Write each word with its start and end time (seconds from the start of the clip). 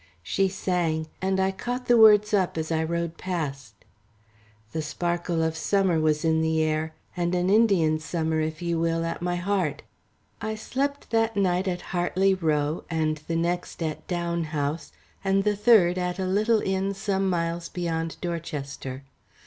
She 0.23 0.49
sang, 0.49 1.09
and 1.21 1.39
I 1.39 1.51
caught 1.51 1.85
the 1.85 1.95
words 1.95 2.33
up 2.33 2.57
as 2.57 2.71
I 2.71 2.83
rode 2.83 3.19
past. 3.19 3.75
The 4.71 4.81
sparkle 4.81 5.43
of 5.43 5.55
summer 5.55 5.99
was 5.99 6.25
in 6.25 6.41
the 6.41 6.59
air, 6.63 6.95
and 7.15 7.35
an 7.35 7.51
Indian 7.51 7.99
summer, 7.99 8.39
if 8.41 8.63
you 8.63 8.79
will, 8.79 9.05
at 9.05 9.21
my 9.21 9.35
heart. 9.35 9.83
I 10.41 10.55
slept 10.55 11.11
that 11.11 11.37
night 11.37 11.67
at 11.67 11.81
Hartley 11.93 12.33
Row, 12.33 12.83
and 12.89 13.17
the 13.27 13.35
next 13.35 13.83
at 13.83 14.07
Down 14.07 14.45
House, 14.45 14.91
and 15.23 15.43
the 15.43 15.55
third 15.55 15.99
at 15.99 16.17
a 16.17 16.25
little 16.25 16.61
inn 16.61 16.95
some 16.95 17.29
miles 17.29 17.69
beyond 17.69 18.17
Dorchester. 18.21 19.03